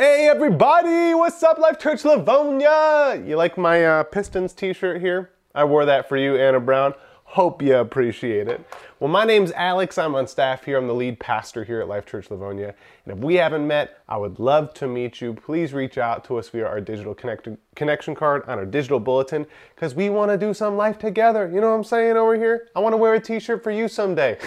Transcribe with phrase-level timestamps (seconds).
[0.00, 3.20] Hey everybody, what's up Life Church Livonia?
[3.26, 5.30] You like my uh, Pistons t-shirt here?
[5.56, 6.94] I wore that for you, Anna Brown.
[7.32, 8.66] Hope you appreciate it.
[9.00, 9.98] Well, my name's Alex.
[9.98, 10.78] I'm on staff here.
[10.78, 12.74] I'm the lead pastor here at Life Church Livonia.
[13.04, 15.34] And if we haven't met, I would love to meet you.
[15.34, 17.46] Please reach out to us via our digital connect-
[17.76, 21.46] connection card on our digital bulletin because we want to do some life together.
[21.52, 22.68] You know what I'm saying over here?
[22.74, 24.38] I want to wear a t-shirt for you someday.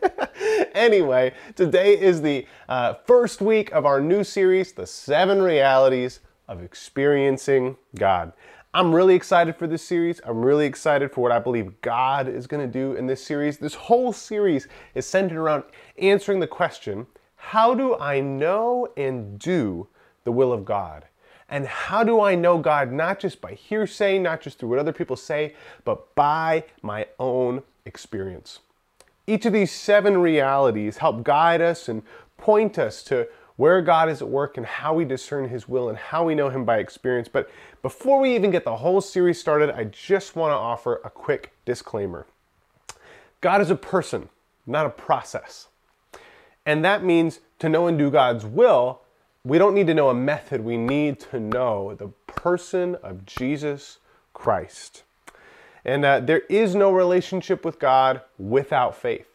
[0.74, 6.64] anyway, today is the uh, first week of our new series, The Seven Realities of
[6.64, 8.32] Experiencing God.
[8.78, 10.20] I'm really excited for this series.
[10.24, 13.58] I'm really excited for what I believe God is going to do in this series.
[13.58, 15.64] This whole series is centered around
[15.98, 19.88] answering the question how do I know and do
[20.22, 21.06] the will of God?
[21.48, 24.92] And how do I know God not just by hearsay, not just through what other
[24.92, 28.60] people say, but by my own experience?
[29.26, 32.04] Each of these seven realities help guide us and
[32.36, 33.26] point us to
[33.58, 36.48] where God is at work and how we discern His will and how we know
[36.48, 37.28] Him by experience.
[37.28, 37.50] But
[37.82, 41.52] before we even get the whole series started, I just want to offer a quick
[41.66, 42.26] disclaimer
[43.40, 44.28] God is a person,
[44.66, 45.66] not a process.
[46.64, 49.00] And that means to know and do God's will,
[49.44, 53.98] we don't need to know a method, we need to know the person of Jesus
[54.34, 55.02] Christ.
[55.84, 59.27] And uh, there is no relationship with God without faith.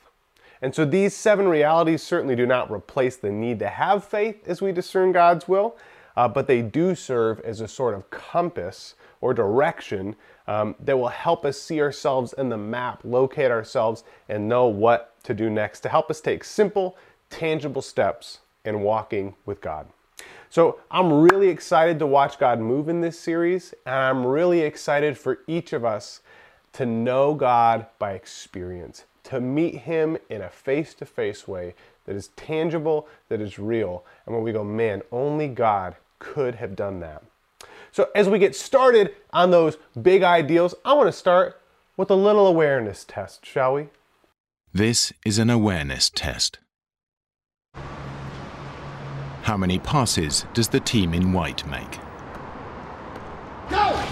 [0.64, 4.62] And so these seven realities certainly do not replace the need to have faith as
[4.62, 5.76] we discern God's will,
[6.16, 10.16] uh, but they do serve as a sort of compass or direction
[10.48, 15.22] um, that will help us see ourselves in the map, locate ourselves, and know what
[15.24, 16.96] to do next to help us take simple,
[17.30, 19.86] tangible steps in walking with God.
[20.50, 25.18] So I'm really excited to watch God move in this series, and I'm really excited
[25.18, 26.22] for each of us
[26.72, 31.74] to know God by experience to meet Him in a face to face way
[32.06, 34.04] that is tangible, that is real.
[34.26, 37.24] And when we go, man, only God could have done that.
[37.92, 41.62] So, as we get started on those big ideals, I want to start
[41.96, 43.90] with a little awareness test, shall we?
[44.74, 46.58] This is an awareness test.
[49.44, 52.00] How many passes does the team in white make?
[53.70, 54.03] Go!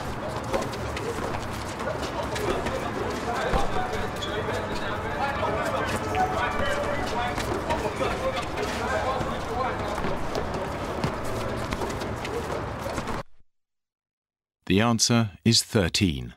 [14.72, 16.34] The answer is 13.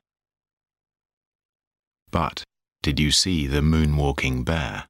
[2.10, 2.42] But
[2.82, 4.88] did you see the moonwalking bear?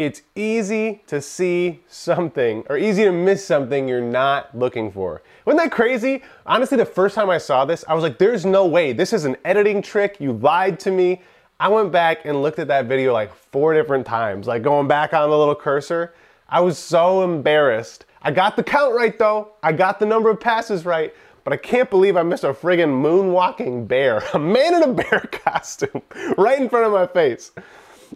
[0.00, 5.20] It's easy to see something or easy to miss something you're not looking for.
[5.44, 6.22] Wasn't that crazy?
[6.46, 8.94] Honestly, the first time I saw this, I was like, there's no way.
[8.94, 10.16] This is an editing trick.
[10.18, 11.20] You lied to me.
[11.58, 15.12] I went back and looked at that video like four different times, like going back
[15.12, 16.14] on the little cursor.
[16.48, 18.06] I was so embarrassed.
[18.22, 19.52] I got the count right though.
[19.62, 22.88] I got the number of passes right, but I can't believe I missed a friggin'
[22.88, 26.00] moonwalking bear, a man in a bear costume,
[26.38, 27.52] right in front of my face.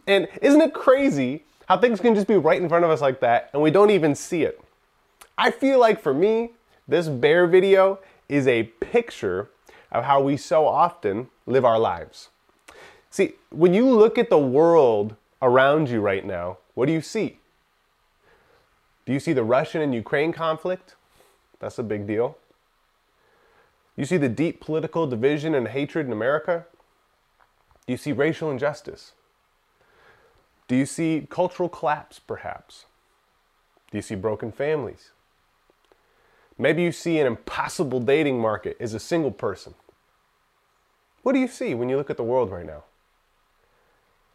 [0.06, 3.20] And isn't it crazy how things can just be right in front of us like
[3.20, 4.60] that and we don't even see it.
[5.36, 6.50] I feel like for me,
[6.86, 7.98] this bear video
[8.28, 9.48] is a picture
[9.91, 12.28] of how we so often live our lives.
[13.10, 17.38] See, when you look at the world around you right now, what do you see?
[19.06, 20.96] Do you see the Russian and Ukraine conflict?
[21.60, 22.36] That's a big deal.
[23.96, 26.66] You see the deep political division and hatred in America?
[27.86, 29.12] Do you see racial injustice?
[30.69, 32.86] Do you see cultural collapse, perhaps?
[33.91, 35.10] Do you see broken families?
[36.56, 39.75] Maybe you see an impossible dating market as a single person.
[41.22, 42.84] What do you see when you look at the world right now?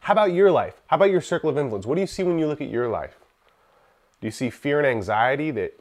[0.02, 0.82] How about your life?
[0.88, 1.86] How about your circle of influence?
[1.86, 3.18] What do you see when you look at your life?
[4.22, 5.80] Do you see fear and anxiety that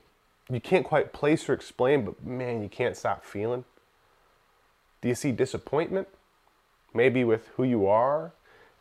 [0.50, 3.64] you can't quite place or explain, but man, you can't stop feeling?
[5.00, 6.08] Do you see disappointment?
[6.94, 8.32] Maybe with who you are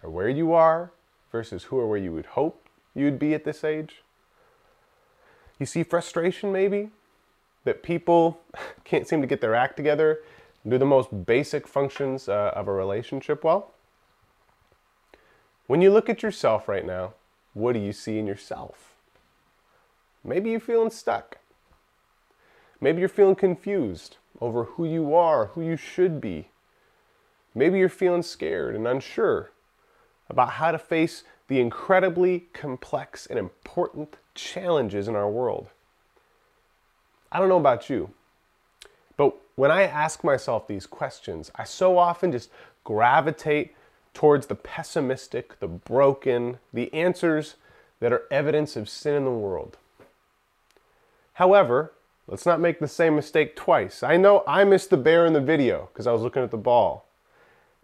[0.03, 0.91] or where you are?
[1.31, 4.01] Versus who or where you would hope you'd be at this age.
[5.59, 6.89] You see frustration maybe
[7.63, 8.41] that people
[8.83, 10.19] can't seem to get their act together,
[10.67, 13.71] do the most basic functions uh, of a relationship well.
[15.67, 17.13] When you look at yourself right now,
[17.53, 18.93] what do you see in yourself?
[20.23, 21.37] Maybe you're feeling stuck.
[22.79, 26.49] Maybe you're feeling confused over who you are, who you should be.
[27.55, 29.51] Maybe you're feeling scared and unsure
[30.29, 35.67] about how to face the incredibly complex and important challenges in our world.
[37.31, 38.11] I don't know about you,
[39.15, 42.49] but when I ask myself these questions, I so often just
[42.83, 43.75] gravitate
[44.13, 47.55] towards the pessimistic, the broken, the answers
[47.99, 49.77] that are evidence of sin in the world.
[51.33, 51.93] However,
[52.27, 54.03] let's not make the same mistake twice.
[54.03, 56.57] I know I missed the bear in the video because I was looking at the
[56.57, 57.06] ball.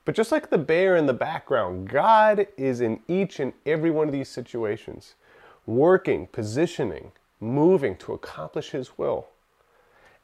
[0.06, 4.08] But just like the bear in the background, God is in each and every one
[4.08, 5.16] of these situations,
[5.66, 9.28] working, positioning, moving to accomplish His will.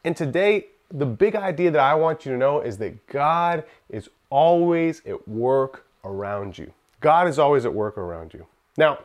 [0.03, 4.09] And today, the big idea that I want you to know is that God is
[4.29, 6.73] always at work around you.
[6.99, 8.45] God is always at work around you.
[8.77, 8.99] Now,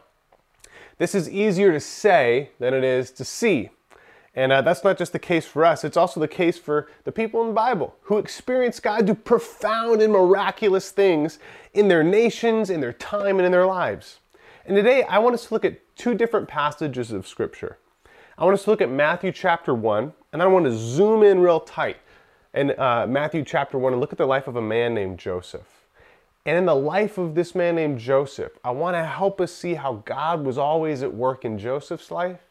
[0.99, 3.71] this is easier to say than it is to see.
[4.37, 7.13] And uh, that's not just the case for us, it's also the case for the
[7.13, 11.39] people in the Bible who experience God do profound and miraculous things
[11.73, 14.19] in their nations, in their time, and in their lives.
[14.67, 17.79] And today I want us to look at two different passages of Scripture.
[18.37, 21.39] I want us to look at Matthew chapter 1, and I want to zoom in
[21.39, 21.99] real tight
[22.53, 25.87] in uh, Matthew chapter 1 and look at the life of a man named Joseph.
[26.45, 29.75] And in the life of this man named Joseph, I want to help us see
[29.75, 32.44] how God was always at work in Joseph's life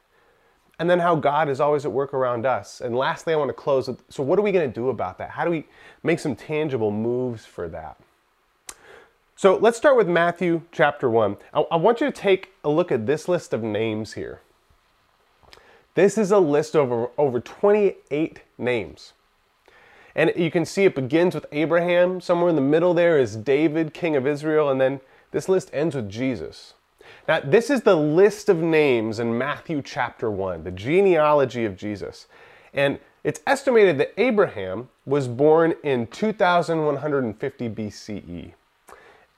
[0.83, 2.81] and then how God is always at work around us.
[2.81, 5.17] And lastly, I want to close with so, what are we going to do about
[5.17, 5.29] that?
[5.29, 5.63] How do we
[6.03, 7.95] make some tangible moves for that?
[9.37, 11.37] So, let's start with Matthew chapter 1.
[11.53, 14.41] I, I want you to take a look at this list of names here.
[15.95, 19.13] This is a list of over, over 28 names.
[20.13, 22.19] And you can see it begins with Abraham.
[22.19, 24.69] Somewhere in the middle there is David, king of Israel.
[24.69, 24.99] And then
[25.31, 26.73] this list ends with Jesus.
[27.27, 32.27] Now, this is the list of names in Matthew chapter 1, the genealogy of Jesus.
[32.73, 38.53] And it's estimated that Abraham was born in 2150 BCE.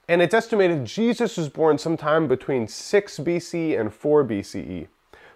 [0.08, 4.86] And it's estimated Jesus was born sometime between 6 BC and 4 BCE.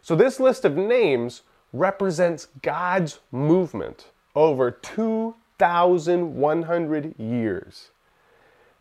[0.03, 7.91] So this list of names represents God's movement over 2,100 years.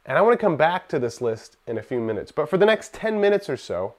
[0.09, 2.31] And I want to come back to this list in a few minutes.
[2.31, 3.93] But for the next 10 minutes or so,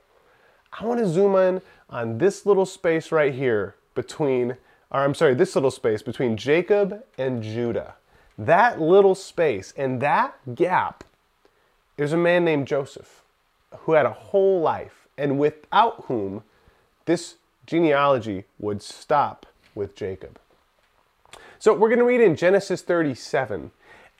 [0.72, 4.56] I want to zoom in on this little space right here between,
[4.90, 7.94] or I'm sorry, this little space between Jacob and Judah.
[8.36, 11.04] That little space and that gap,
[11.96, 13.22] there's a man named Joseph
[13.82, 16.42] who had a whole life and without whom
[17.04, 17.36] this
[17.66, 19.46] genealogy would stop
[19.76, 20.40] with Jacob.
[21.60, 23.70] So we're going to read in Genesis 37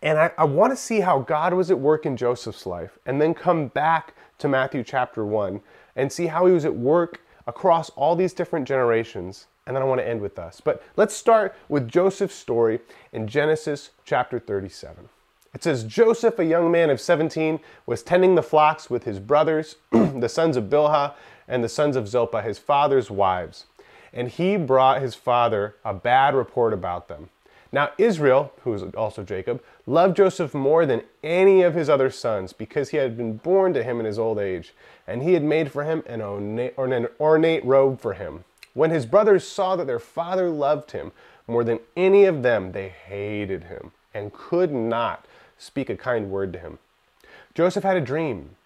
[0.03, 3.21] and I, I want to see how God was at work in Joseph's life and
[3.21, 5.61] then come back to Matthew chapter 1
[5.97, 9.47] and see how he was at work across all these different generations.
[9.67, 10.61] And then I want to end with us.
[10.61, 12.81] But let's start with Joseph's story
[13.13, 15.09] in Genesis chapter 37.
[15.53, 19.77] It says Joseph, a young man of 17, was tending the flocks with his brothers,
[19.91, 21.15] the sons of Bilhah
[21.49, 23.67] and the sons of Zilpah, his father's wives.
[24.13, 27.31] And he brought his father a bad report about them.
[27.73, 32.53] Now, Israel, who was also Jacob, loved Joseph more than any of his other sons
[32.53, 34.75] because he had been born to him in his old age,
[35.07, 38.45] and he had made for him an ornate, an ornate robe for him.
[38.75, 41.13] When his brothers saw that their father loved him
[41.47, 45.27] more than any of them, they hated him and could not
[45.59, 46.79] speak a kind word to him.
[47.55, 48.57] Joseph had a dream.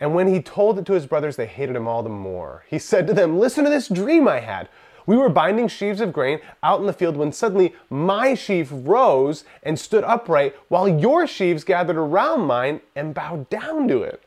[0.00, 2.64] And when he told it to his brothers, they hated him all the more.
[2.68, 4.68] He said to them, Listen to this dream I had.
[5.08, 9.42] We were binding sheaves of grain out in the field when suddenly my sheaf rose
[9.62, 14.22] and stood upright, while your sheaves gathered around mine and bowed down to it.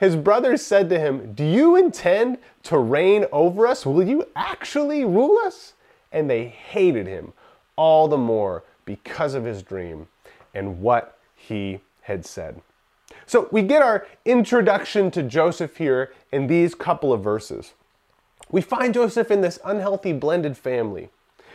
[0.00, 3.86] His brothers said to him, Do you intend to reign over us?
[3.86, 5.74] Will you actually rule us?
[6.10, 7.32] And they hated him
[7.76, 10.08] all the more because of his dream
[10.52, 12.60] and what he had said.
[13.26, 17.74] So we get our introduction to Joseph here in these couple of verses.
[18.50, 21.10] We find Joseph in this unhealthy blended family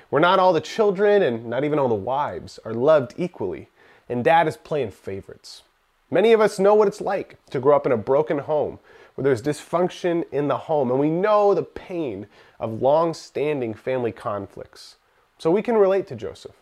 [0.09, 3.69] where not all the children and not even all the wives are loved equally,
[4.07, 5.63] and dad is playing favorites.
[6.11, 8.77] Many of us know what it's like to grow up in a broken home
[9.15, 12.27] where there's dysfunction in the home, and we know the pain
[12.59, 14.97] of long standing family conflicts.
[15.39, 16.55] So we can relate to Joseph.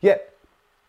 [0.00, 0.34] Yet,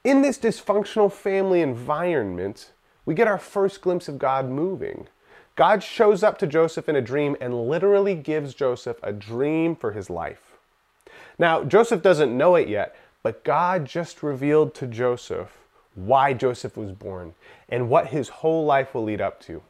[0.03, 2.71] in this dysfunctional family environment,
[3.05, 5.07] we get our first glimpse of God moving.
[5.57, 9.91] God shows up to Joseph in a dream and literally gives Joseph a dream for
[9.91, 10.53] his life.
[11.39, 15.57] Now, Joseph doesn't know it yet, but God just revealed to Joseph
[15.95, 17.33] why Joseph was born
[17.69, 19.63] and what his whole life will lead up to.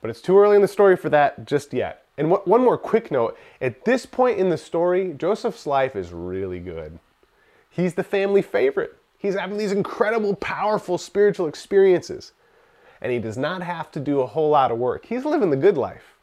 [0.00, 2.04] But it's too early in the story for that just yet.
[2.16, 6.60] And one more quick note at this point in the story, Joseph's life is really
[6.60, 6.98] good.
[7.70, 8.96] He's the family favorite.
[9.18, 12.32] He's having these incredible, powerful spiritual experiences.
[13.00, 15.06] And he does not have to do a whole lot of work.
[15.06, 16.14] He's living the good life.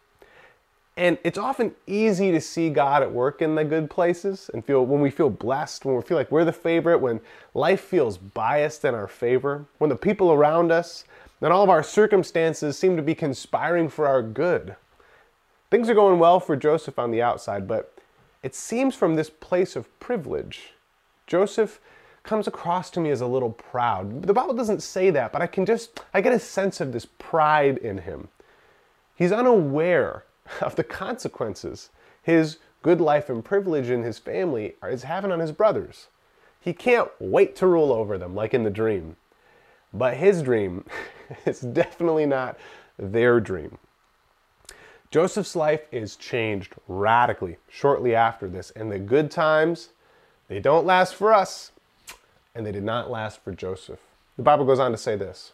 [0.98, 4.86] And it's often easy to see God at work in the good places and feel
[4.86, 7.20] when we feel blessed, when we feel like we're the favorite, when
[7.54, 11.04] life feels biased in our favor, when the people around us
[11.42, 14.76] and all of our circumstances seem to be conspiring for our good.
[15.70, 17.94] Things are going well for Joseph on the outside, but
[18.42, 20.74] it seems from this place of privilege,
[21.28, 21.82] Joseph
[22.26, 24.24] comes across to me as a little proud.
[24.24, 27.06] The Bible doesn't say that, but I can just, I get a sense of this
[27.06, 28.28] pride in him.
[29.16, 30.26] He's unaware
[30.62, 31.90] of the consequences
[32.26, 36.08] his good life and privilege in his family is having on his brothers.
[36.60, 39.16] He can't wait to rule over them like in the dream.
[39.94, 40.86] But his dream
[41.46, 42.58] is definitely not
[42.98, 43.78] their dream.
[45.12, 49.90] Joseph's life is changed radically shortly after this, and the good times,
[50.48, 51.72] they don't last for us,
[52.56, 54.00] and they did not last for Joseph.
[54.38, 55.52] The Bible goes on to say this.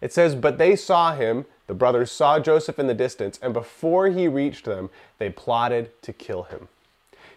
[0.00, 4.08] It says, But they saw him, the brothers saw Joseph in the distance, and before
[4.08, 6.68] he reached them, they plotted to kill him.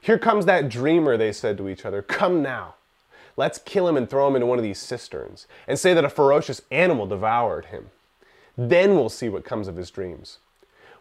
[0.02, 2.02] Here comes that dreamer, they said to each other.
[2.02, 2.76] Come now.
[3.38, 6.10] Let's kill him and throw him into one of these cisterns, and say that a
[6.10, 7.90] ferocious animal devoured him.
[8.58, 10.40] Then we'll see what comes of his dreams.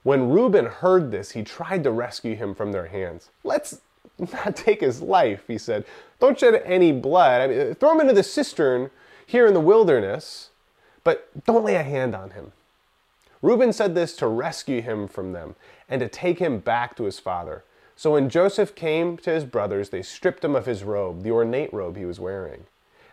[0.02, 3.30] When Reuben heard this, he tried to rescue him from their hands.
[3.42, 3.80] Let's
[4.18, 5.84] not take his life, he said.
[6.20, 7.40] Don't shed any blood.
[7.40, 8.90] I mean, throw him into the cistern
[9.26, 10.50] here in the wilderness,
[11.02, 12.52] but don't lay a hand on him.
[13.42, 15.54] Reuben said this to rescue him from them
[15.88, 17.62] and to take him back to his father.
[17.96, 21.72] So when Joseph came to his brothers, they stripped him of his robe, the ornate
[21.72, 22.64] robe he was wearing.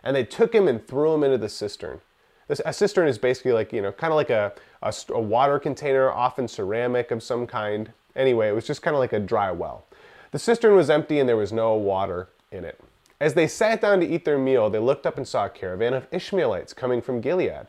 [0.02, 2.00] And they took him and threw him into the cistern.
[2.48, 6.10] a cistern is basically like, you know, kind of like a, a, a water container,
[6.10, 7.92] often ceramic of some kind.
[8.16, 9.84] Anyway, it was just kind of like a dry well.
[10.32, 12.80] The cistern was empty and there was no water in it.
[13.20, 15.94] As they sat down to eat their meal, they looked up and saw a caravan
[15.94, 17.68] of Ishmaelites coming from Gilead.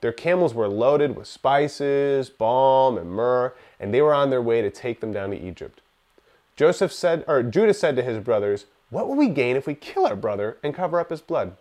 [0.00, 4.62] Their camels were loaded with spices, balm, and myrrh, and they were on their way
[4.62, 5.80] to take them down to Egypt.
[6.56, 10.06] Joseph said, or Judah said to his brothers, What will we gain if we kill
[10.06, 11.56] our brother and cover up his blood?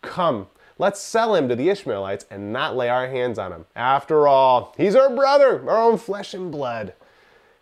[0.00, 0.46] Come,
[0.78, 3.66] let's sell him to the Ishmaelites and not lay our hands on him.
[3.74, 6.94] After all, he's our brother, our own flesh and blood.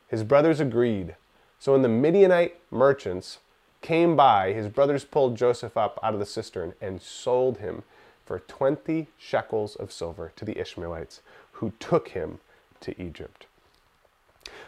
[0.09, 1.15] His brothers agreed.
[1.61, 3.39] So when the Midianite merchants
[3.83, 7.83] came by, his brothers pulled Joseph up out of the cistern and sold him
[8.25, 11.21] for 20 shekels of silver to the Ishmaelites,
[11.53, 12.39] who took him
[12.81, 13.47] to Egypt.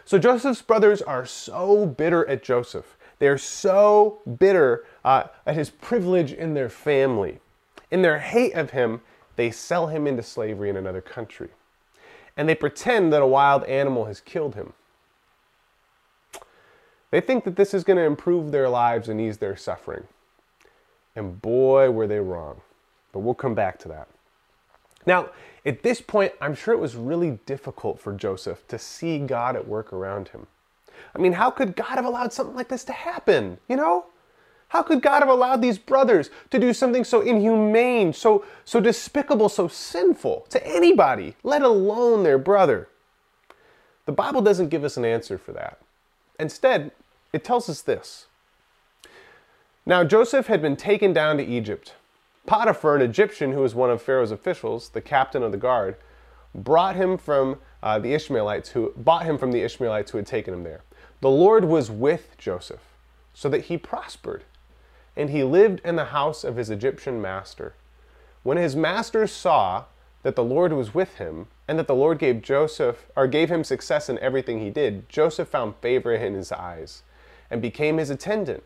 [0.05, 2.95] So Joseph's brothers are so bitter at Joseph.
[3.17, 7.39] They're so bitter uh, at his privilege in their family.
[7.89, 9.01] In their hate of him,
[9.35, 11.49] they sell him into slavery in another country.
[12.37, 14.73] And they pretend that a wild animal has killed him.
[17.13, 20.05] They think that this is going to improve their lives and ease their suffering.
[21.15, 22.61] And boy, were they wrong.
[23.11, 24.07] But we'll come back to that.
[25.05, 25.29] Now,
[25.63, 29.67] at this point, I'm sure it was really difficult for Joseph to see God at
[29.67, 30.47] work around him.
[31.15, 33.59] I mean, how could God have allowed something like this to happen?
[33.69, 34.05] You know?
[34.69, 39.49] How could God have allowed these brothers to do something so inhumane, so, so despicable,
[39.49, 42.89] so sinful to anybody, let alone their brother?
[44.07, 45.77] The Bible doesn't give us an answer for that.
[46.39, 46.91] Instead,
[47.33, 48.27] it tells us this.
[49.85, 51.95] Now, Joseph had been taken down to Egypt
[52.45, 55.95] Potiphar, an Egyptian who was one of Pharaoh's officials, the captain of the guard,
[56.53, 60.53] brought him from uh, the Ishmaelites who bought him from the Ishmaelites who had taken
[60.53, 60.83] him there.
[61.21, 62.81] The Lord was with Joseph,
[63.33, 64.43] so that he prospered,
[65.15, 67.73] and he lived in the house of his Egyptian master.
[68.43, 69.85] When his master saw
[70.23, 73.63] that the Lord was with him, and that the Lord gave Joseph or gave him
[73.63, 77.03] success in everything he did, Joseph found favor in his eyes
[77.53, 78.63] and became his attendant.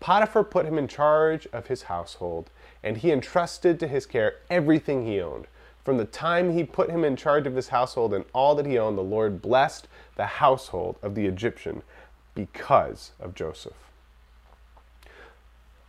[0.00, 2.50] Potiphar put him in charge of his household
[2.82, 5.46] and he entrusted to his care everything he owned.
[5.84, 8.78] From the time he put him in charge of his household and all that he
[8.78, 11.82] owned, the Lord blessed the household of the Egyptian
[12.34, 13.76] because of Joseph.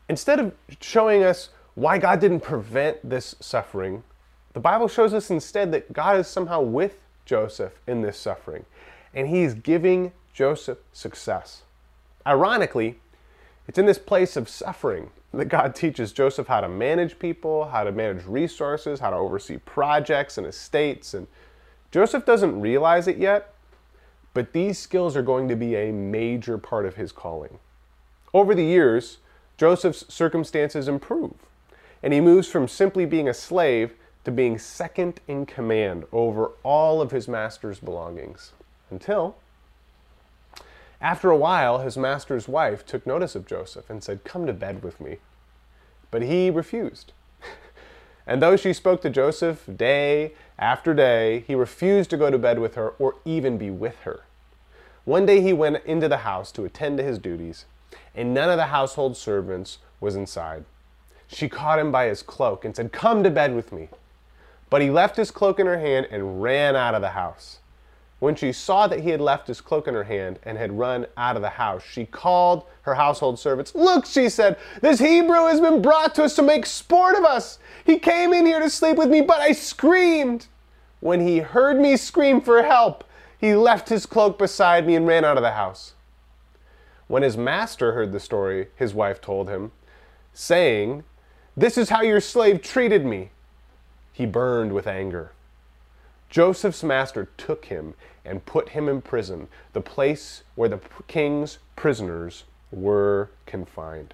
[0.09, 4.03] Instead of showing us why God didn't prevent this suffering,
[4.51, 8.65] the Bible shows us instead that God is somehow with Joseph in this suffering,
[9.13, 11.62] and he's giving Joseph success.
[12.25, 12.99] Ironically,
[13.67, 17.83] it's in this place of suffering that God teaches Joseph how to manage people, how
[17.83, 21.13] to manage resources, how to oversee projects and estates.
[21.13, 21.27] And
[21.91, 23.53] Joseph doesn't realize it yet,
[24.33, 27.59] but these skills are going to be a major part of his calling.
[28.33, 29.17] Over the years,
[29.57, 31.35] Joseph's circumstances improve,
[32.01, 33.93] and he moves from simply being a slave
[34.25, 38.53] to being second in command over all of his master's belongings
[38.89, 39.35] until
[41.03, 44.81] after a while, his master's wife took notice of Joseph and said, Come to bed
[44.81, 45.17] with me.
[46.09, 47.11] But he refused.
[48.25, 52.57] And though she spoke to Joseph day after day, he refused to go to bed
[52.57, 54.21] with her or even be with her.
[55.03, 57.65] One day he went into the house to attend to his duties,
[58.15, 60.63] and none of the household servants was inside.
[61.27, 63.89] She caught him by his cloak and said, Come to bed with me.
[64.69, 67.59] But he left his cloak in her hand and ran out of the house.
[68.23, 71.07] When she saw that he had left his cloak in her hand and had run
[71.17, 73.75] out of the house, she called her household servants.
[73.75, 77.59] Look, she said, this Hebrew has been brought to us to make sport of us.
[77.85, 80.47] He came in here to sleep with me, but I screamed.
[81.01, 83.03] When he heard me scream for help,
[83.37, 85.91] he left his cloak beside me and ran out of the house.
[87.07, 89.73] When his master heard the story, his wife told him,
[90.31, 91.03] saying,
[91.57, 93.31] This is how your slave treated me.
[94.13, 95.33] He burned with anger.
[96.29, 97.93] Joseph's master took him
[98.25, 104.13] and put him in prison, the place where the king's prisoners were confined.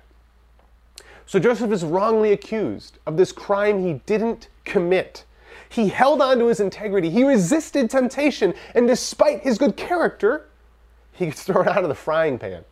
[1.25, 5.25] So Joseph is wrongly accused of this crime he didn't commit.
[5.69, 10.47] He held on to his integrity, he resisted temptation, and despite his good character,
[11.11, 12.65] he gets thrown out of the frying pan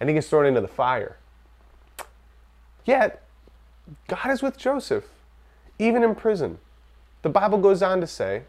[0.00, 1.18] and he gets thrown into the fire.
[2.84, 3.22] Yet,
[4.08, 5.04] God is with Joseph,
[5.78, 6.58] even in prison.
[7.22, 8.42] The Bible goes on to say,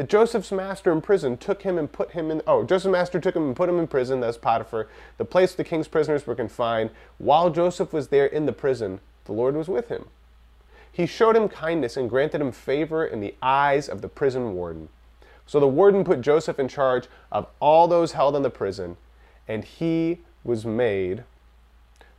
[0.00, 3.36] that Joseph's master in prison took him and put him in, oh, Joseph's master took
[3.36, 4.88] him and put him in prison, that's Potiphar,
[5.18, 6.88] the place the king's prisoners were confined.
[7.18, 10.06] While Joseph was there in the prison, the Lord was with him.
[10.90, 14.88] He showed him kindness and granted him favor in the eyes of the prison warden.
[15.44, 18.96] So the warden put Joseph in charge of all those held in the prison,
[19.46, 21.24] and he was made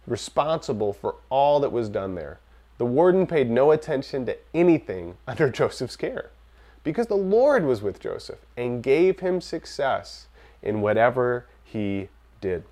[0.05, 2.37] responsible for all that was done there.
[2.77, 6.29] The warden paid no attention to anything under Joseph's care
[6.83, 10.27] because the Lord was with Joseph and gave him success
[10.61, 12.09] in whatever he
[12.39, 12.63] did.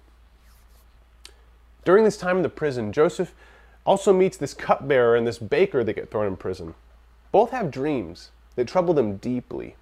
[1.86, 3.34] During this time in the prison, Joseph
[3.86, 6.76] also meets this cupbearer and this baker that get thrown in prison.
[7.32, 9.76] Both have dreams that trouble them deeply.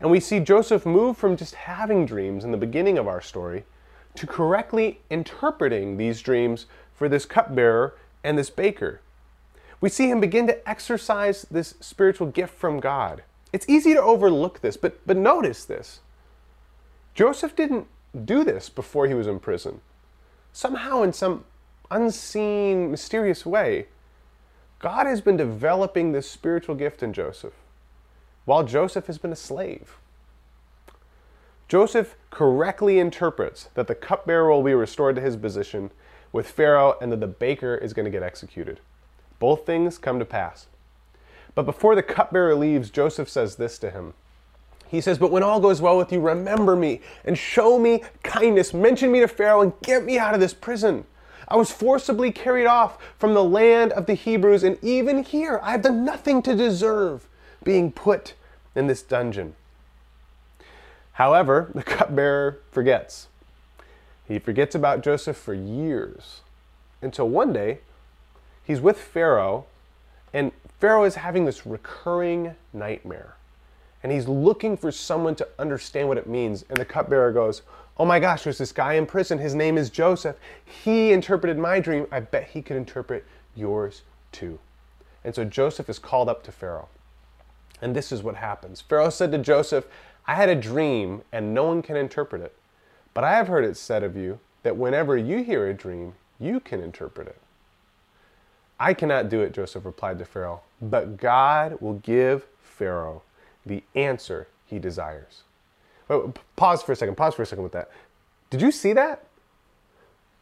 [0.00, 3.64] And we see Joseph move from just having dreams in the beginning of our story
[4.14, 9.00] to correctly interpreting these dreams for this cupbearer and this baker
[9.80, 13.22] we see him begin to exercise this spiritual gift from God.
[13.52, 16.00] It's easy to overlook this, but, but notice this.
[17.14, 17.86] Joseph didn't
[18.24, 19.80] do this before he was in prison.
[20.52, 21.44] Somehow, in some
[21.90, 23.86] unseen, mysterious way,
[24.78, 27.54] God has been developing this spiritual gift in Joseph
[28.44, 29.98] while Joseph has been a slave.
[31.68, 35.90] Joseph correctly interprets that the cupbearer will be restored to his position
[36.32, 38.80] with Pharaoh and that the baker is going to get executed.
[39.38, 40.66] Both things come to pass.
[41.54, 44.14] But before the cupbearer leaves, Joseph says this to him.
[44.88, 48.72] He says, But when all goes well with you, remember me and show me kindness.
[48.72, 51.04] Mention me to Pharaoh and get me out of this prison.
[51.46, 55.72] I was forcibly carried off from the land of the Hebrews, and even here I
[55.72, 57.26] have done nothing to deserve
[57.64, 58.34] being put
[58.74, 59.54] in this dungeon.
[61.12, 63.28] However, the cupbearer forgets.
[64.26, 66.42] He forgets about Joseph for years
[67.00, 67.78] until one day
[68.68, 69.66] he's with Pharaoh,
[70.32, 73.34] and Pharaoh is having this recurring nightmare.
[74.04, 76.64] And he's looking for someone to understand what it means.
[76.68, 77.62] And the cupbearer goes,
[77.96, 79.38] Oh my gosh, there's this guy in prison.
[79.38, 80.36] His name is Joseph.
[80.64, 82.06] He interpreted my dream.
[82.12, 83.24] I bet he could interpret
[83.56, 84.60] yours too.
[85.24, 86.88] And so Joseph is called up to Pharaoh.
[87.82, 89.86] And this is what happens Pharaoh said to Joseph,
[90.26, 92.54] I had a dream, and no one can interpret it.
[93.14, 96.60] But I have heard it said of you that whenever you hear a dream, you
[96.60, 97.40] can interpret it.
[98.80, 103.22] I cannot do it, Joseph replied to Pharaoh, but God will give Pharaoh
[103.66, 105.42] the answer he desires.
[106.08, 106.20] Wait,
[106.56, 107.90] pause for a second, pause for a second with that.
[108.50, 109.24] Did you see that?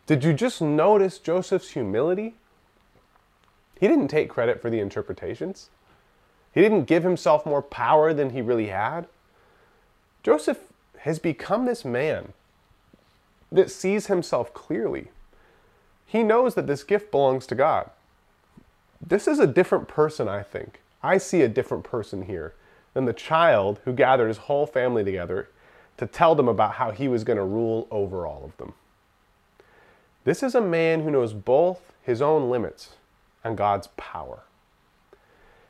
[0.06, 2.34] Did you just notice Joseph's humility?
[3.80, 5.70] He didn't take credit for the interpretations.
[6.52, 9.06] He didn't give himself more power than he really had.
[10.22, 10.58] Joseph
[11.00, 12.32] has become this man
[13.50, 15.08] that sees himself clearly.
[16.06, 17.90] He knows that this gift belongs to God
[19.04, 20.80] this is a different person, I think.
[21.02, 22.54] I see a different person here
[22.94, 25.48] than the child who gathered his whole family together
[25.98, 28.74] to tell them about how he was going to rule over all of them.
[30.24, 32.94] This is a man who knows both his own limits
[33.44, 34.40] and God's power.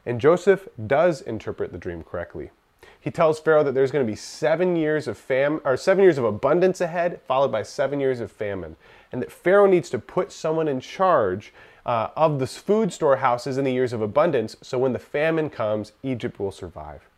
[0.04, 2.50] And Joseph does interpret the dream correctly.
[2.98, 6.18] He tells Pharaoh that there's going to be seven years of fam or seven years
[6.18, 8.76] of abundance ahead, followed by seven years of famine,
[9.12, 11.52] and that Pharaoh needs to put someone in charge
[11.86, 15.92] uh, of the food storehouses in the years of abundance, so when the famine comes,
[16.02, 17.08] Egypt will survive.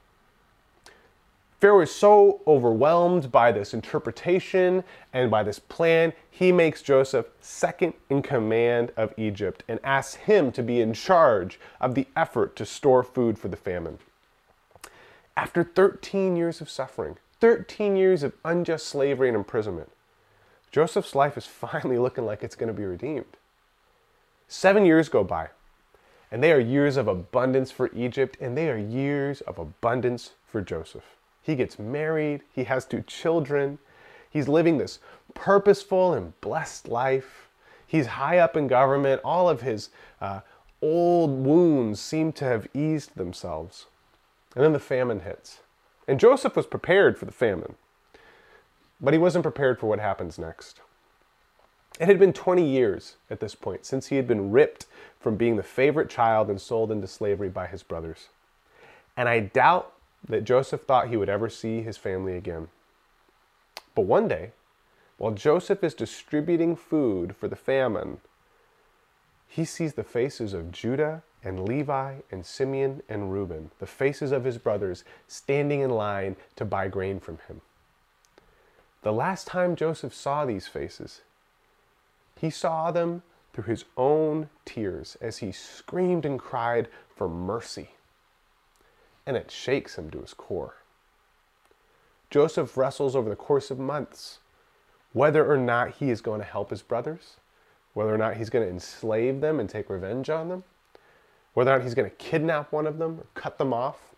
[1.58, 7.94] Pharaoh is so overwhelmed by this interpretation and by this plan, he makes Joseph second
[8.08, 12.64] in command of Egypt and asks him to be in charge of the effort to
[12.64, 13.98] store food for the famine.
[15.36, 19.90] After 13 years of suffering, 13 years of unjust slavery and imprisonment,
[20.70, 23.36] Joseph's life is finally looking like it's going to be redeemed.
[24.48, 25.50] Seven years go by,
[26.32, 30.62] and they are years of abundance for Egypt, and they are years of abundance for
[30.62, 31.04] Joseph.
[31.42, 33.78] He gets married, he has two children,
[34.30, 35.00] he's living this
[35.34, 37.48] purposeful and blessed life.
[37.86, 40.40] He's high up in government, all of his uh,
[40.80, 43.86] old wounds seem to have eased themselves.
[44.54, 45.60] And then the famine hits.
[46.06, 47.74] And Joseph was prepared for the famine,
[48.98, 50.80] but he wasn't prepared for what happens next.
[51.98, 54.86] It had been 20 years at this point since he had been ripped
[55.18, 58.28] from being the favorite child and sold into slavery by his brothers.
[59.16, 59.92] And I doubt
[60.28, 62.68] that Joseph thought he would ever see his family again.
[63.96, 64.52] But one day,
[65.16, 68.20] while Joseph is distributing food for the famine,
[69.48, 74.44] he sees the faces of Judah and Levi and Simeon and Reuben, the faces of
[74.44, 77.60] his brothers, standing in line to buy grain from him.
[79.02, 81.22] The last time Joseph saw these faces,
[82.40, 83.22] he saw them
[83.52, 87.90] through his own tears as he screamed and cried for mercy
[89.28, 90.76] and it shakes him to his core.
[92.30, 94.38] Joseph wrestles over the course of months
[95.12, 97.36] whether or not he is going to help his brothers,
[97.92, 100.64] whether or not he's going to enslave them and take revenge on them,
[101.52, 104.14] whether or not he's going to kidnap one of them or cut them off.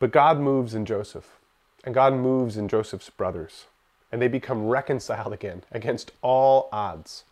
[0.00, 1.38] But God moves in Joseph,
[1.84, 3.66] and God moves in Joseph's brothers,
[4.10, 7.24] and they become reconciled again against all odds.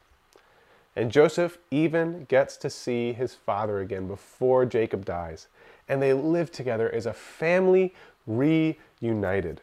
[0.95, 5.47] And Joseph even gets to see his father again before Jacob dies
[5.89, 7.95] and they live together as a family
[8.27, 9.61] reunited.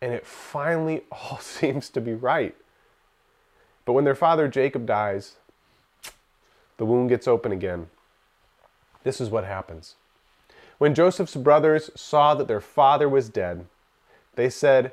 [0.00, 2.54] And it finally all seems to be right.
[3.84, 5.36] But when their father Jacob dies,
[6.76, 7.88] the wound gets open again.
[9.04, 9.96] This is what happens.
[10.78, 13.66] When Joseph's brothers saw that their father was dead,
[14.34, 14.92] they said,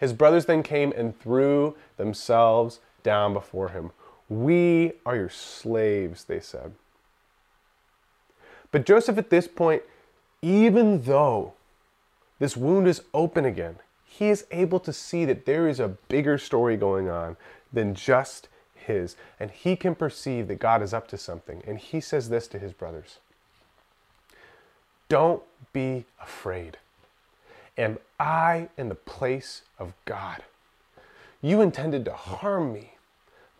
[0.00, 3.90] His brothers then came and threw themselves down before him.
[4.30, 6.72] We are your slaves, they said.
[8.72, 9.82] But Joseph, at this point,
[10.40, 11.52] even though
[12.38, 16.38] this wound is open again, he is able to see that there is a bigger
[16.38, 17.36] story going on
[17.70, 19.16] than just his.
[19.38, 21.62] And he can perceive that God is up to something.
[21.66, 23.18] And he says this to his brothers
[25.10, 25.42] Don't
[25.74, 26.78] be afraid.
[27.80, 30.44] Am I in the place of God?
[31.42, 32.92] You intended to harm me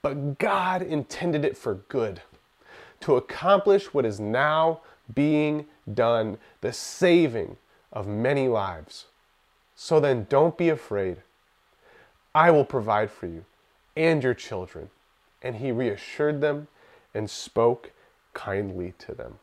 [0.03, 2.23] but God intended it for good,
[3.01, 4.81] to accomplish what is now
[5.15, 7.57] being done, the saving
[7.93, 9.07] of many lives.
[9.75, 11.19] So then don't be afraid.
[12.35, 13.45] I will provide for you
[13.97, 14.91] and your children.
[15.43, 16.69] And he reassured them
[17.15, 17.93] and spoke
[18.35, 19.39] kindly to them.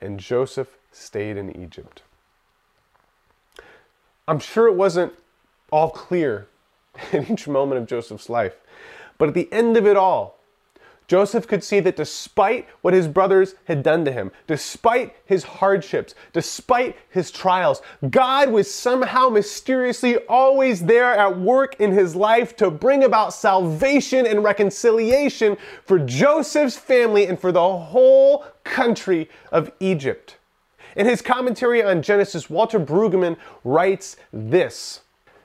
[0.00, 2.02] And Joseph stayed in Egypt.
[4.28, 5.14] I'm sure it wasn't
[5.72, 6.48] all clear
[7.12, 8.54] in each moment of Joseph's life.
[9.16, 10.38] But at the end of it all,
[11.08, 16.14] Joseph could see that despite what his brothers had done to him, despite his hardships,
[16.34, 22.70] despite his trials, God was somehow mysteriously always there at work in his life to
[22.70, 30.36] bring about salvation and reconciliation for Joseph's family and for the whole country of Egypt.
[30.98, 35.02] In his commentary on Genesis, Walter Brueggemann writes this.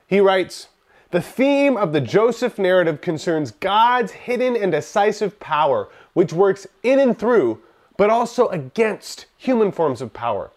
[0.08, 0.66] He writes,
[1.12, 6.98] the theme of the Joseph narrative concerns God's hidden and decisive power, which works in
[6.98, 7.62] and through,
[7.96, 10.50] but also against human forms of power.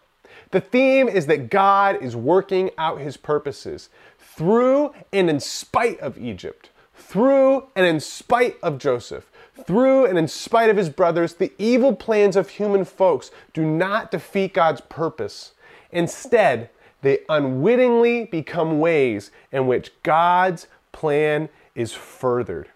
[0.49, 6.17] The theme is that God is working out his purposes through and in spite of
[6.17, 9.29] Egypt, through and in spite of Joseph,
[9.65, 11.33] through and in spite of his brothers.
[11.33, 15.53] The evil plans of human folks do not defeat God's purpose.
[15.91, 16.69] Instead,
[17.01, 22.69] they unwittingly become ways in which God's plan is furthered.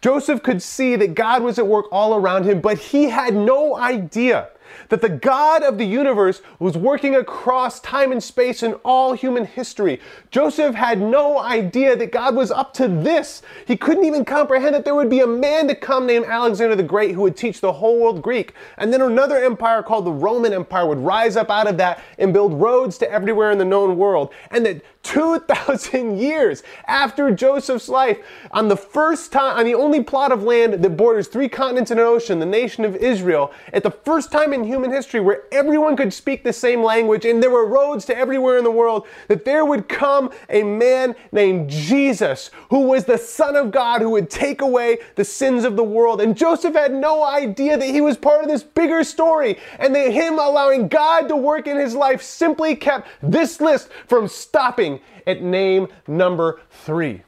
[0.00, 3.76] Joseph could see that God was at work all around him, but he had no
[3.76, 4.50] idea
[4.88, 9.44] that the God of the universe was working across time and space in all human
[9.44, 10.00] history.
[10.30, 13.42] Joseph had no idea that God was up to this.
[13.66, 16.82] He couldn't even comprehend that there would be a man to come named Alexander the
[16.82, 18.54] Great who would teach the whole world Greek.
[18.78, 22.32] And then another empire called the Roman Empire would rise up out of that and
[22.32, 24.32] build roads to everywhere in the known world.
[24.50, 28.18] And that 2,000 years after Joseph's life,
[28.50, 32.00] on the first time, on the only plot of land that borders three continents and
[32.00, 35.96] an ocean, the nation of Israel, at the first time in human history where everyone
[35.96, 39.44] could speak the same language and there were roads to everywhere in the world, that
[39.44, 44.30] there would come a man named Jesus who was the Son of God who would
[44.30, 46.20] take away the sins of the world.
[46.20, 50.12] And Joseph had no idea that he was part of this bigger story and that
[50.12, 54.93] him allowing God to work in his life simply kept this list from stopping
[55.26, 57.22] at name number three.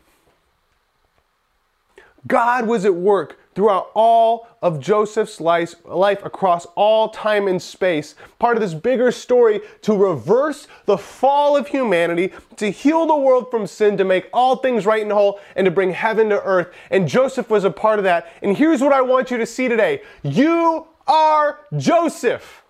[2.27, 8.15] God was at work throughout all of Joseph's life, life, across all time and space,
[8.39, 13.51] part of this bigger story to reverse the fall of humanity, to heal the world
[13.51, 16.69] from sin, to make all things right and whole, and to bring heaven to earth.
[16.91, 18.31] And Joseph was a part of that.
[18.43, 22.63] And here's what I want you to see today you are Joseph.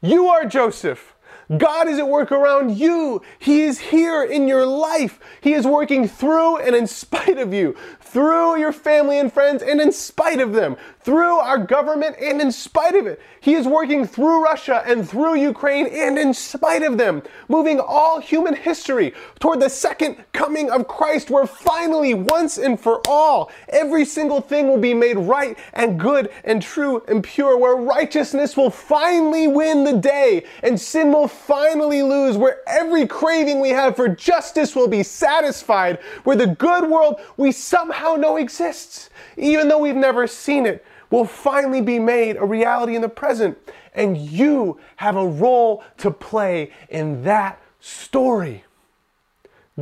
[0.00, 1.13] You are Joseph.
[1.58, 3.22] God is at work around you.
[3.38, 5.20] He is here in your life.
[5.40, 9.80] He is working through and in spite of you, through your family and friends and
[9.80, 13.20] in spite of them, through our government and in spite of it.
[13.40, 18.20] He is working through Russia and through Ukraine and in spite of them, moving all
[18.20, 24.06] human history toward the second coming of Christ, where finally, once and for all, every
[24.06, 28.70] single thing will be made right and good and true and pure, where righteousness will
[28.70, 34.08] finally win the day and sin will finally lose, where every craving we have for
[34.08, 39.94] justice will be satisfied, where the good world we somehow know exists, even though we've
[39.94, 43.56] never seen it, will finally be made a reality in the present.
[43.94, 48.64] And you have a role to play in that story.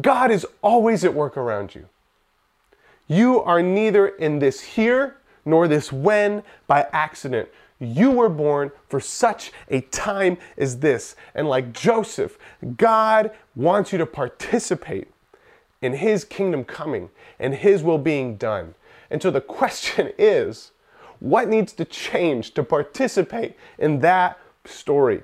[0.01, 1.89] God is always at work around you.
[3.07, 7.49] You are neither in this here nor this when by accident.
[7.83, 11.17] You were born for such a time as this.
[11.35, 12.39] And like Joseph,
[12.77, 15.09] God wants you to participate
[15.81, 18.75] in his kingdom coming and his will being done.
[19.11, 20.71] And so the question is
[21.19, 25.23] what needs to change to participate in that story?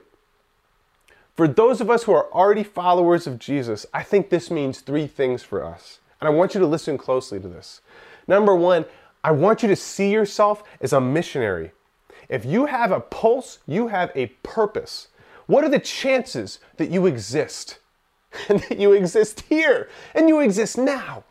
[1.36, 5.06] For those of us who are already followers of Jesus, I think this means three
[5.06, 6.00] things for us.
[6.20, 7.80] And I want you to listen closely to this.
[8.26, 8.84] Number one,
[9.22, 11.70] I want you to see yourself as a missionary
[12.28, 15.08] if you have a pulse, you have a purpose.
[15.46, 17.78] What are the chances that you exist?
[18.48, 21.24] And that you exist here and you exist now.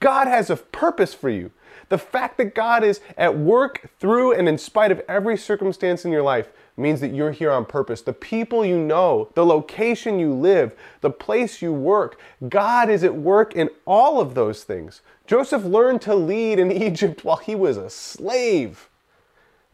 [0.00, 1.50] God has a purpose for you.
[1.88, 6.12] The fact that God is at work through and in spite of every circumstance in
[6.12, 8.00] your life means that you're here on purpose.
[8.02, 13.14] The people you know, the location you live, the place you work, God is at
[13.14, 15.02] work in all of those things.
[15.26, 18.88] Joseph learned to lead in Egypt while he was a slave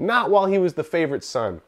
[0.00, 1.60] not while he was the favorite son.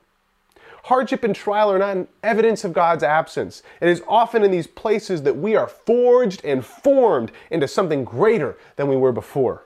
[0.84, 3.62] Hardship and trial are not an evidence of God's absence.
[3.80, 8.56] It is often in these places that we are forged and formed into something greater
[8.74, 9.64] than we were before.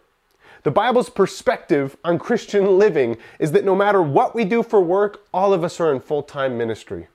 [0.62, 5.24] The Bible's perspective on Christian living is that no matter what we do for work,
[5.33, 7.07] all of us are in full time ministry.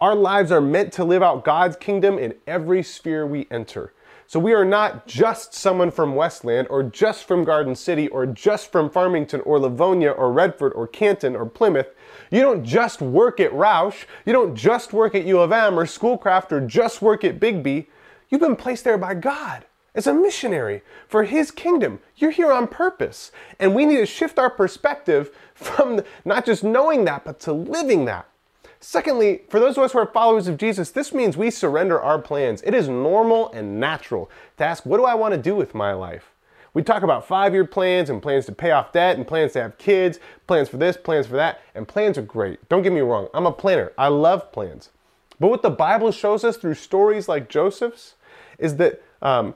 [0.00, 3.92] Our lives are meant to live out God's kingdom in every sphere we enter.
[4.30, 8.70] So we are not just someone from Westland or just from Garden City or just
[8.70, 11.88] from Farmington or Livonia or Redford or Canton or Plymouth.
[12.30, 14.04] You don't just work at Roush.
[14.24, 17.86] You don't just work at U of M or Schoolcraft or just work at Biggby.
[18.28, 19.64] You've been placed there by God
[19.96, 21.98] as a missionary for His kingdom.
[22.14, 23.32] You're here on purpose.
[23.58, 28.04] And we need to shift our perspective from not just knowing that, but to living
[28.04, 28.29] that.
[28.82, 32.18] Secondly, for those of us who are followers of Jesus, this means we surrender our
[32.18, 32.62] plans.
[32.62, 35.92] It is normal and natural to ask, what do I want to do with my
[35.92, 36.32] life?
[36.72, 39.62] We talk about five year plans and plans to pay off debt and plans to
[39.62, 42.66] have kids, plans for this, plans for that, and plans are great.
[42.70, 43.92] Don't get me wrong, I'm a planner.
[43.98, 44.88] I love plans.
[45.38, 48.14] But what the Bible shows us through stories like Joseph's
[48.58, 49.54] is that um,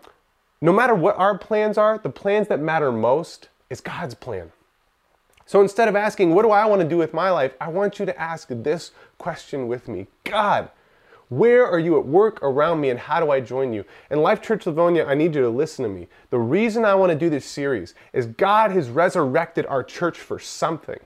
[0.61, 4.53] no matter what our plans are, the plans that matter most is God's plan.
[5.47, 7.53] So instead of asking, what do I want to do with my life?
[7.61, 10.71] I want you to ask this question with me God,
[11.29, 13.85] where are you at work around me and how do I join you?
[14.11, 16.09] And Life Church Livonia, I need you to listen to me.
[16.31, 20.39] The reason I want to do this series is God has resurrected our church for
[20.39, 21.01] something.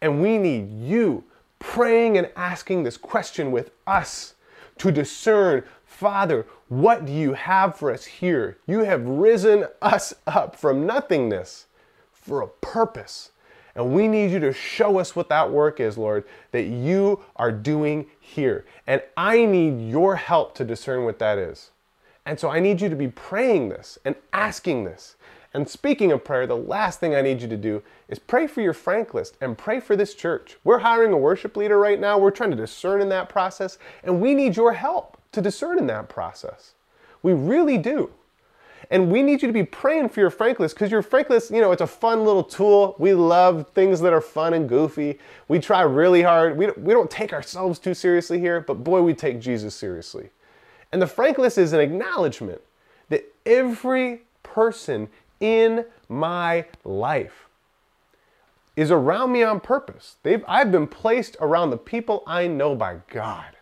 [0.00, 1.24] And we need you
[1.58, 4.34] praying and asking this question with us
[4.78, 8.58] to discern Father, what do you have for us here?
[8.66, 11.66] You have risen us up from nothingness
[12.12, 13.30] for a purpose.
[13.76, 17.52] And we need you to show us what that work is, Lord, that you are
[17.52, 18.64] doing here.
[18.86, 21.70] And I need your help to discern what that is.
[22.24, 25.16] And so I need you to be praying this and asking this.
[25.52, 28.62] And speaking of prayer, the last thing I need you to do is pray for
[28.62, 30.56] your frank list and pray for this church.
[30.64, 32.18] We're hiring a worship leader right now.
[32.18, 35.86] We're trying to discern in that process, and we need your help to discern in
[35.86, 36.72] that process.
[37.22, 38.10] We really do.
[38.90, 41.50] And we need you to be praying for your frank list because your frank list,
[41.50, 42.94] you know, it's a fun little tool.
[42.98, 45.18] We love things that are fun and goofy.
[45.48, 46.56] We try really hard.
[46.56, 50.30] We, we don't take ourselves too seriously here, but boy, we take Jesus seriously.
[50.92, 52.60] And the frank list is an acknowledgement
[53.08, 55.08] that every person
[55.40, 57.48] in my life
[58.76, 60.16] is around me on purpose.
[60.22, 63.55] They've, I've been placed around the people I know by God.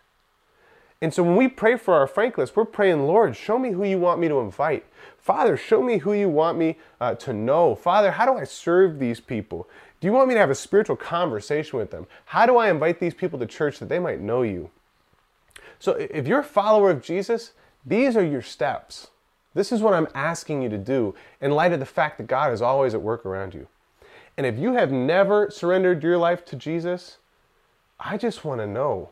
[1.01, 3.83] And so when we pray for our frank list, we're praying, Lord, show me who
[3.83, 4.85] you want me to invite.
[5.17, 7.75] Father, show me who you want me uh, to know.
[7.75, 9.67] Father, how do I serve these people?
[9.99, 12.07] Do you want me to have a spiritual conversation with them?
[12.25, 14.69] How do I invite these people to church that they might know you?
[15.79, 17.51] So if you're a follower of Jesus,
[17.85, 19.07] these are your steps.
[19.53, 22.51] This is what I'm asking you to do in light of the fact that God
[22.53, 23.67] is always at work around you.
[24.37, 27.17] And if you have never surrendered your life to Jesus,
[27.99, 29.09] I just want to know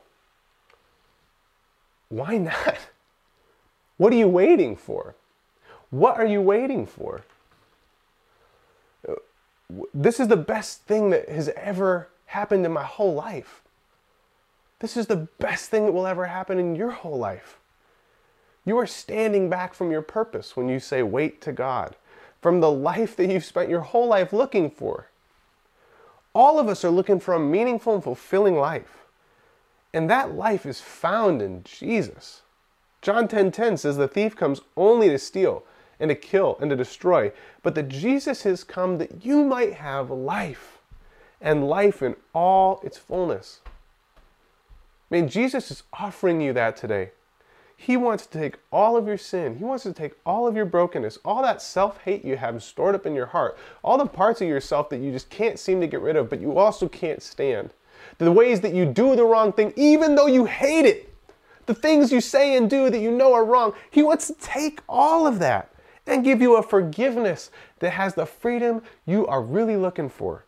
[2.13, 2.78] why not?
[3.97, 5.15] What are you waiting for?
[5.91, 7.21] What are you waiting for?
[9.93, 13.62] This is the best thing that has ever happened in my whole life.
[14.80, 17.60] This is the best thing that will ever happen in your whole life.
[18.65, 21.95] You are standing back from your purpose when you say wait to God,
[22.41, 25.08] from the life that you've spent your whole life looking for.
[26.34, 29.03] All of us are looking for a meaningful and fulfilling life.
[29.93, 32.41] And that life is found in Jesus.
[33.01, 35.63] John 10:10 10, 10 says the thief comes only to steal
[35.99, 40.10] and to kill and to destroy, but that Jesus has come that you might have
[40.10, 40.79] life
[41.39, 43.60] and life in all its fullness.
[45.12, 47.12] I mean, Jesus is offering you that today.
[47.75, 49.58] He wants to take all of your sin.
[49.58, 52.95] He wants to take all of your brokenness, all that self hate you have stored
[52.95, 55.88] up in your heart, all the parts of yourself that you just can't seem to
[55.88, 57.73] get rid of, but you also can't stand.
[58.18, 61.13] The ways that you do the wrong thing, even though you hate it.
[61.66, 63.74] The things you say and do that you know are wrong.
[63.89, 65.70] He wants to take all of that
[66.06, 70.46] and give you a forgiveness that has the freedom you are really looking for.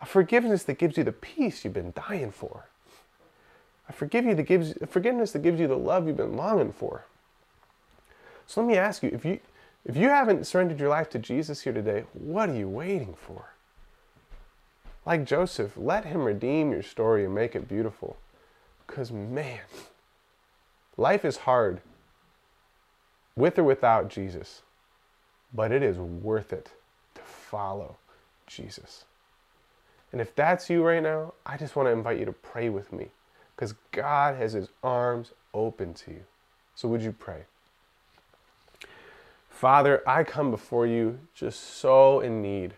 [0.00, 2.68] A forgiveness that gives you the peace you've been dying for.
[3.88, 7.06] I forgive you that gives forgiveness that gives you the love you've been longing for.
[8.46, 9.40] So let me ask you, if you
[9.84, 13.54] if you haven't surrendered your life to Jesus here today, what are you waiting for?
[15.06, 18.16] Like Joseph, let him redeem your story and make it beautiful.
[18.86, 19.60] Because, man,
[20.96, 21.80] life is hard
[23.36, 24.62] with or without Jesus,
[25.54, 26.70] but it is worth it
[27.14, 27.96] to follow
[28.46, 29.04] Jesus.
[30.12, 32.92] And if that's you right now, I just want to invite you to pray with
[32.92, 33.08] me
[33.54, 36.24] because God has his arms open to you.
[36.74, 37.44] So would you pray?
[39.48, 42.74] Father, I come before you just so in need.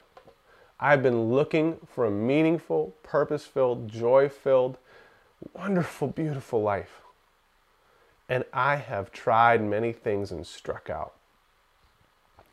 [0.82, 4.78] I've been looking for a meaningful, purpose filled, joy filled,
[5.54, 7.02] wonderful, beautiful life.
[8.28, 11.12] And I have tried many things and struck out.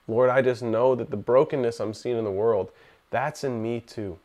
[0.08, 2.70] Lord, I just know that the brokenness I'm seeing in the world,
[3.10, 4.20] that's in me too.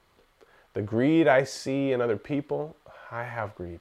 [0.74, 2.76] The greed I see in other people,
[3.10, 3.80] I have greed.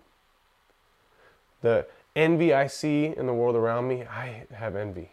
[1.62, 5.12] The envy I see in the world around me, I have envy.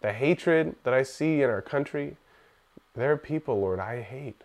[0.00, 2.16] The hatred that I see in our country,
[2.94, 4.42] there are people, Lord, I hate.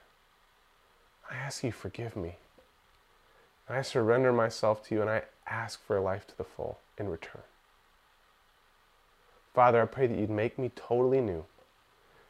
[1.29, 2.37] I ask you, forgive me.
[3.69, 7.09] I surrender myself to you and I ask for a life to the full in
[7.09, 7.41] return.
[9.53, 11.45] Father, I pray that you'd make me totally new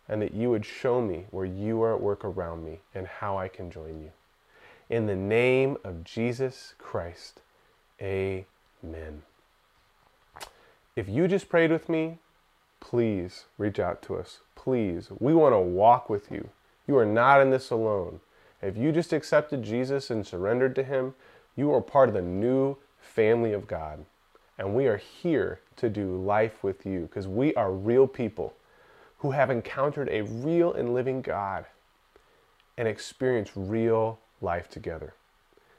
[0.07, 3.37] and that you would show me where you are at work around me and how
[3.37, 4.11] I can join you.
[4.89, 7.41] In the name of Jesus Christ,
[8.01, 9.23] amen.
[10.95, 12.19] If you just prayed with me,
[12.79, 14.39] please reach out to us.
[14.57, 15.09] Please.
[15.19, 16.49] We want to walk with you.
[16.87, 18.19] You are not in this alone.
[18.61, 21.13] If you just accepted Jesus and surrendered to Him,
[21.55, 24.03] you are part of the new family of God.
[24.57, 28.55] And we are here to do life with you because we are real people
[29.19, 31.65] who have encountered a real and living God
[32.77, 35.13] and experienced real life together.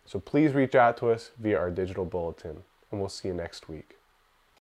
[0.07, 3.69] So please reach out to us via our digital bulletin and we'll see you next
[3.69, 3.98] week.